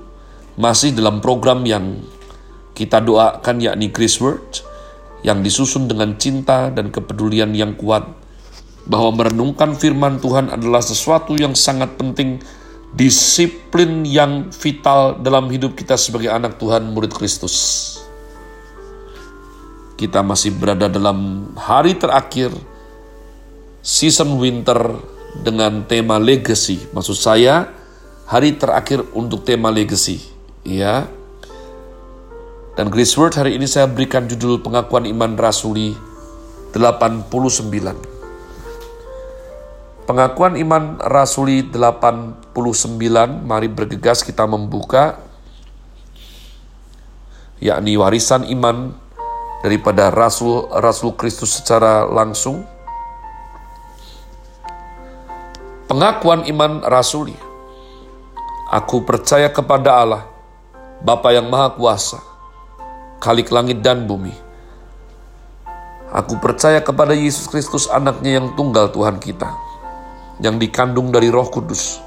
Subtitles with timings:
[0.57, 2.01] masih dalam program yang
[2.73, 4.65] kita doakan yakni Grace Word
[5.21, 8.09] yang disusun dengan cinta dan kepedulian yang kuat
[8.89, 12.41] bahwa merenungkan firman Tuhan adalah sesuatu yang sangat penting
[12.97, 17.53] disiplin yang vital dalam hidup kita sebagai anak Tuhan murid Kristus.
[19.93, 22.49] Kita masih berada dalam hari terakhir
[23.85, 24.97] season winter
[25.45, 26.81] dengan tema legacy.
[26.89, 27.80] Maksud saya
[28.31, 30.23] hari terakhir untuk tema legacy,
[30.63, 31.03] ya.
[32.79, 35.99] Dan Grace Word hari ini saya berikan judul pengakuan iman rasuli
[36.71, 37.27] 89.
[40.07, 42.55] Pengakuan iman rasuli 89,
[43.43, 45.19] mari bergegas kita membuka
[47.59, 48.95] yakni warisan iman
[49.59, 52.63] daripada Rasul Rasul Kristus secara langsung.
[55.91, 57.50] Pengakuan iman rasuli.
[58.71, 60.23] Aku percaya kepada Allah,
[61.03, 62.23] Bapa yang Maha Kuasa,
[63.19, 64.31] Khalik langit dan bumi.
[66.07, 69.51] Aku percaya kepada Yesus Kristus anaknya yang tunggal Tuhan kita,
[70.39, 71.99] yang dikandung dari roh kudus.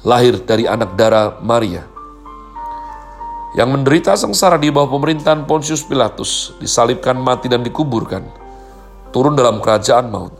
[0.00, 1.84] Lahir dari anak darah Maria,
[3.60, 8.24] yang menderita sengsara di bawah pemerintahan Pontius Pilatus, disalibkan mati dan dikuburkan,
[9.12, 10.39] turun dalam kerajaan maut.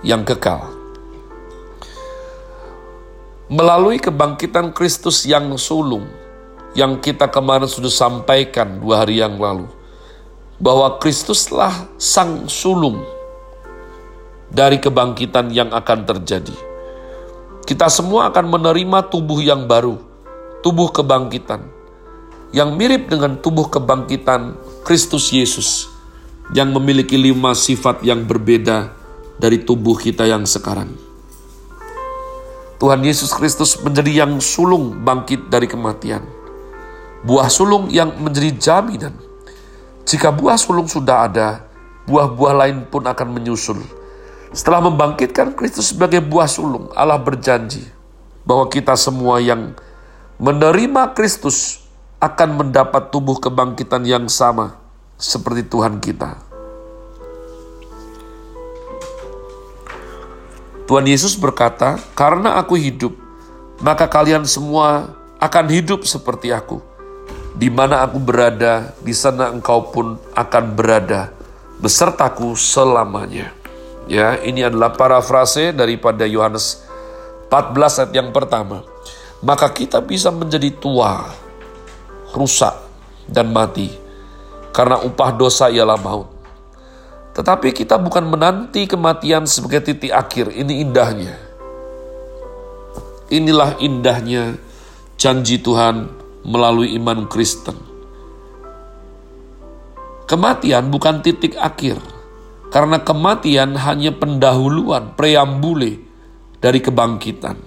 [0.00, 0.64] yang kekal.
[3.50, 6.06] Melalui kebangkitan Kristus yang sulung,
[6.78, 9.66] yang kita kemarin sudah sampaikan dua hari yang lalu,
[10.62, 13.02] bahwa Kristuslah sang sulung
[14.54, 16.54] dari kebangkitan yang akan terjadi.
[17.66, 19.98] Kita semua akan menerima tubuh yang baru,
[20.62, 21.66] tubuh kebangkitan,
[22.54, 24.54] yang mirip dengan tubuh kebangkitan
[24.86, 25.90] Kristus Yesus
[26.54, 28.99] yang memiliki lima sifat yang berbeda
[29.40, 30.92] dari tubuh kita yang sekarang.
[32.76, 36.24] Tuhan Yesus Kristus menjadi yang sulung bangkit dari kematian.
[37.24, 39.16] Buah sulung yang menjadi jaminan.
[40.04, 41.48] Jika buah sulung sudah ada,
[42.08, 43.80] buah-buah lain pun akan menyusul.
[44.52, 47.84] Setelah membangkitkan Kristus sebagai buah sulung, Allah berjanji
[48.44, 49.76] bahwa kita semua yang
[50.40, 51.84] menerima Kristus
[52.20, 54.80] akan mendapat tubuh kebangkitan yang sama
[55.20, 56.49] seperti Tuhan kita.
[60.90, 63.14] Tuhan Yesus berkata, "Karena Aku hidup,
[63.78, 66.82] maka kalian semua akan hidup seperti Aku.
[67.54, 71.30] Di mana Aku berada, di sana engkau pun akan berada
[71.78, 73.54] besertaku selamanya."
[74.10, 76.82] Ya, ini adalah parafrase daripada Yohanes
[77.46, 78.82] 14 ayat yang pertama.
[79.46, 81.30] Maka kita bisa menjadi tua
[82.34, 82.74] rusak,
[83.30, 83.94] dan mati.
[84.74, 86.26] Karena upah dosa ialah maut.
[87.30, 90.50] Tetapi kita bukan menanti kematian sebagai titik akhir.
[90.50, 91.34] Ini indahnya.
[93.30, 94.58] Inilah indahnya
[95.14, 96.10] janji Tuhan
[96.42, 97.78] melalui iman Kristen.
[100.26, 101.98] Kematian bukan titik akhir.
[102.70, 106.06] Karena kematian hanya pendahuluan, preambule
[106.62, 107.58] dari kebangkitan.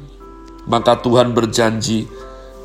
[0.63, 2.07] Maka Tuhan berjanji,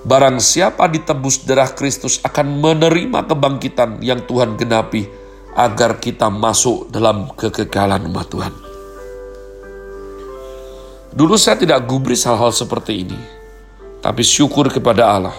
[0.07, 5.11] Barang siapa ditebus darah Kristus akan menerima kebangkitan yang Tuhan genapi
[5.57, 8.55] agar kita masuk dalam kekekalan umat Tuhan.
[11.15, 13.19] Dulu saya tidak gubris hal-hal seperti ini,
[14.05, 15.37] tapi syukur kepada Allah.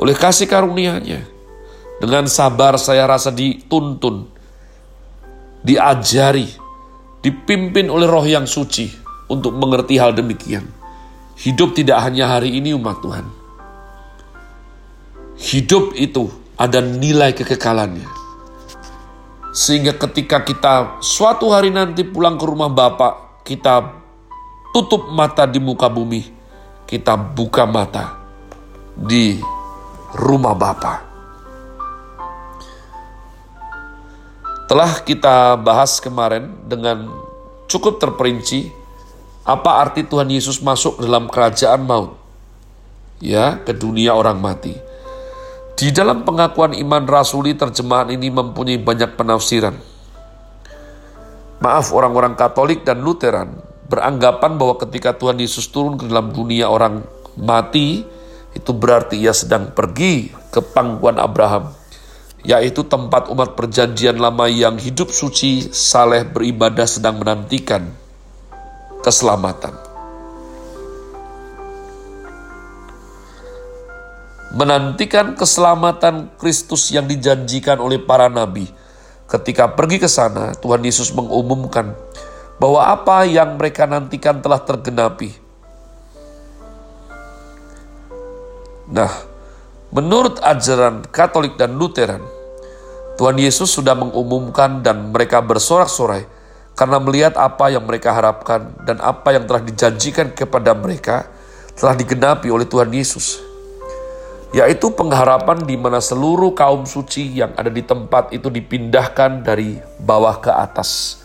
[0.00, 1.20] Oleh kasih karunia-Nya,
[2.00, 4.24] dengan sabar saya rasa dituntun,
[5.60, 6.48] diajari,
[7.20, 8.88] dipimpin oleh roh yang suci
[9.28, 10.64] untuk mengerti hal demikian.
[11.40, 13.26] Hidup tidak hanya hari ini umat Tuhan.
[15.40, 16.28] Hidup itu
[16.60, 18.19] ada nilai kekekalannya.
[19.50, 23.82] Sehingga ketika kita suatu hari nanti pulang ke rumah Bapak, kita
[24.70, 26.22] tutup mata di muka bumi,
[26.86, 28.14] kita buka mata
[28.94, 29.42] di
[30.14, 30.98] rumah Bapak.
[34.70, 37.10] Telah kita bahas kemarin dengan
[37.66, 38.70] cukup terperinci
[39.42, 42.14] apa arti Tuhan Yesus masuk dalam kerajaan maut?
[43.18, 44.89] Ya, ke dunia orang mati.
[45.80, 49.72] Di dalam pengakuan iman rasuli terjemahan ini mempunyai banyak penafsiran.
[51.64, 53.56] Maaf orang-orang Katolik dan Lutheran
[53.88, 57.00] beranggapan bahwa ketika Tuhan Yesus turun ke dalam dunia orang
[57.40, 58.04] mati,
[58.52, 61.72] itu berarti ia sedang pergi ke pangkuan Abraham,
[62.44, 67.88] yaitu tempat umat perjanjian lama yang hidup suci, saleh, beribadah sedang menantikan
[69.00, 69.89] keselamatan.
[74.50, 78.66] Menantikan keselamatan Kristus yang dijanjikan oleh para nabi.
[79.30, 81.94] Ketika pergi ke sana, Tuhan Yesus mengumumkan
[82.58, 85.32] bahwa apa yang mereka nantikan telah tergenapi.
[88.90, 89.10] Nah,
[89.94, 92.20] menurut ajaran Katolik dan Lutheran,
[93.16, 96.26] Tuhan Yesus sudah mengumumkan dan mereka bersorak-sorai
[96.74, 101.30] karena melihat apa yang mereka harapkan dan apa yang telah dijanjikan kepada mereka
[101.78, 103.40] telah digenapi oleh Tuhan Yesus,
[104.50, 110.42] yaitu pengharapan di mana seluruh kaum suci yang ada di tempat itu dipindahkan dari bawah
[110.42, 111.22] ke atas.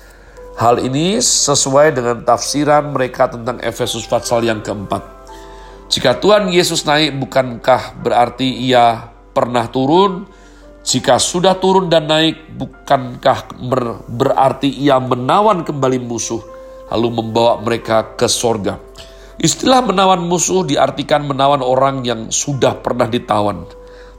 [0.56, 5.04] Hal ini sesuai dengan tafsiran mereka tentang Efesus pasal yang keempat.
[5.92, 10.26] Jika Tuhan Yesus naik, bukankah berarti ia pernah turun?
[10.86, 13.58] Jika sudah turun dan naik, bukankah
[14.06, 16.40] berarti ia menawan kembali musuh,
[16.94, 18.78] lalu membawa mereka ke sorga?
[19.36, 23.68] Istilah menawan musuh diartikan menawan orang yang sudah pernah ditawan.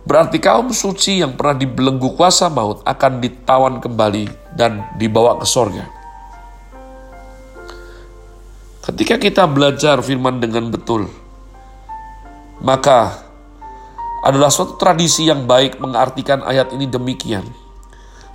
[0.06, 5.84] Berarti kaum suci yang pernah dibelenggu kuasa maut akan ditawan kembali dan dibawa ke sorga.
[8.86, 11.10] Ketika kita belajar firman dengan betul,
[12.62, 13.18] maka
[14.22, 17.42] adalah suatu tradisi yang baik mengartikan ayat ini demikian.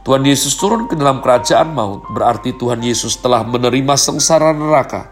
[0.02, 5.08] Tuhan Yesus turun ke dalam kerajaan maut, berarti Tuhan Yesus telah menerima sengsara neraka,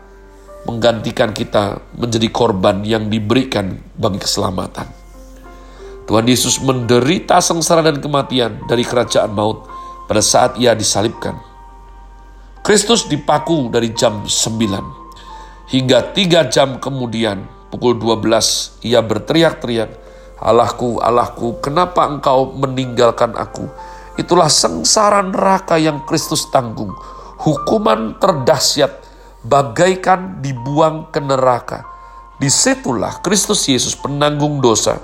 [0.67, 4.87] menggantikan kita menjadi korban yang diberikan bagi keselamatan.
[6.09, 9.69] Tuhan Yesus menderita sengsara dan kematian dari kerajaan maut
[10.09, 11.37] pada saat ia disalibkan.
[12.65, 20.09] Kristus dipaku dari jam 9 hingga tiga jam kemudian pukul 12 ia berteriak-teriak
[20.39, 23.67] Allahku, Allahku, kenapa engkau meninggalkan aku?
[24.15, 26.95] Itulah sengsara neraka yang Kristus tanggung.
[27.43, 28.91] Hukuman terdahsyat
[29.49, 31.83] bagaikan dibuang ke neraka.
[32.39, 35.01] Di situlah Kristus Yesus penanggung dosa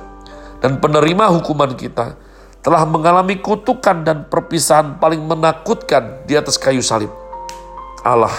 [0.63, 2.15] dan penerima hukuman kita
[2.63, 7.11] telah mengalami kutukan dan perpisahan paling menakutkan di atas kayu salib.
[8.05, 8.31] Allah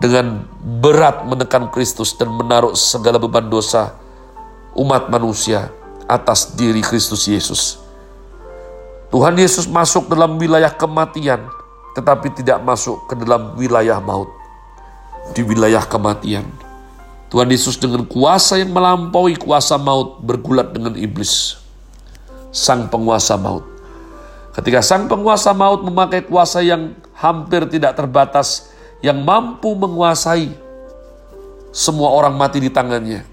[0.00, 0.46] dengan
[0.82, 3.94] berat menekan Kristus dan menaruh segala beban dosa
[4.78, 5.70] umat manusia
[6.06, 7.82] atas diri Kristus Yesus.
[9.10, 11.48] Tuhan Yesus masuk dalam wilayah kematian,
[11.98, 14.30] tetapi tidak masuk ke dalam wilayah maut.
[15.34, 16.46] Di wilayah kematian,
[17.26, 21.58] Tuhan Yesus dengan kuasa yang melampaui kuasa maut bergulat dengan iblis,
[22.54, 23.66] sang penguasa maut.
[24.54, 28.70] Ketika sang penguasa maut memakai kuasa yang hampir tidak terbatas,
[29.02, 30.54] yang mampu menguasai
[31.74, 33.26] semua orang mati di tangannya,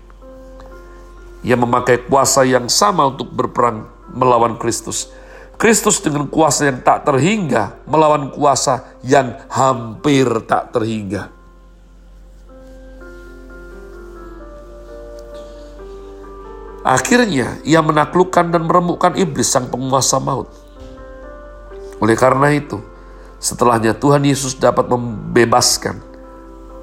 [1.46, 5.14] ia memakai kuasa yang sama untuk berperang melawan Kristus.
[5.56, 11.32] Kristus dengan kuasa yang tak terhingga melawan kuasa yang hampir tak terhingga.
[16.86, 20.54] Akhirnya ia menaklukkan dan meremukkan iblis sang penguasa maut.
[21.98, 22.78] Oleh karena itu,
[23.42, 25.98] setelahnya Tuhan Yesus dapat membebaskan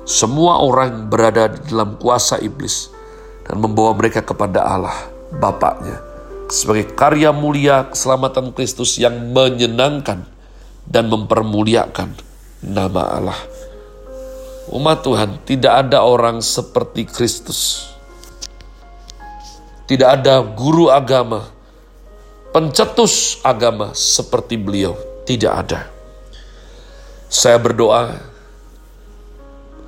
[0.03, 2.91] semua orang berada di dalam kuasa iblis
[3.47, 4.97] dan membawa mereka kepada Allah,
[5.39, 6.03] Bapaknya,
[6.53, 10.29] sebagai karya mulia keselamatan Kristus yang menyenangkan
[10.85, 12.13] dan mempermuliakan
[12.61, 13.41] nama Allah.
[14.69, 17.89] Umat Tuhan, tidak ada orang seperti Kristus.
[19.89, 21.49] Tidak ada guru agama,
[22.53, 24.93] pencetus agama seperti beliau.
[25.25, 25.89] Tidak ada.
[27.33, 28.33] Saya berdoa,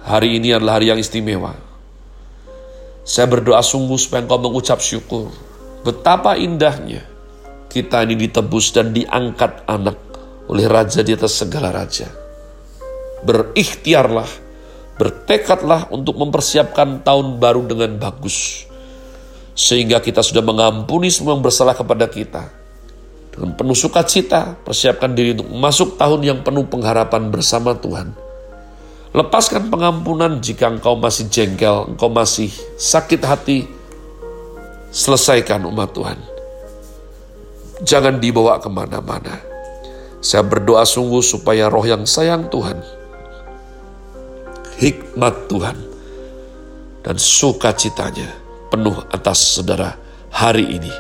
[0.04, 1.56] Hari ini adalah hari yang istimewa.
[3.08, 5.32] Saya berdoa sungguh supaya engkau mengucap syukur.
[5.84, 7.04] Betapa indahnya
[7.68, 10.00] kita ini ditebus dan diangkat anak
[10.48, 12.08] oleh Raja di atas segala Raja.
[13.24, 14.28] Berikhtiarlah,
[14.96, 18.64] bertekadlah untuk mempersiapkan tahun baru dengan bagus.
[19.54, 22.64] Sehingga kita sudah mengampuni semua yang bersalah kepada kita
[23.34, 28.14] dengan penuh sukacita, persiapkan diri untuk masuk tahun yang penuh pengharapan bersama Tuhan.
[29.10, 33.66] Lepaskan pengampunan jika engkau masih jengkel, engkau masih sakit hati.
[34.94, 36.14] Selesaikan umat Tuhan.
[37.82, 39.42] Jangan dibawa ke mana-mana.
[40.22, 42.78] Saya berdoa sungguh supaya roh yang sayang Tuhan,
[44.78, 45.76] hikmat Tuhan,
[47.02, 48.30] dan sukacitanya
[48.70, 49.98] penuh atas saudara
[50.30, 50.94] hari ini.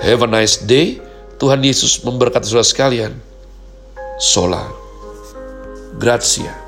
[0.00, 0.98] Have a nice day.
[1.36, 3.12] Tuhan Yesus memberkati saudara sekalian.
[4.16, 4.64] Sola.
[6.00, 6.63] Grazie.